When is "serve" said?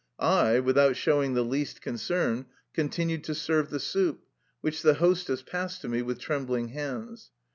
3.35-3.69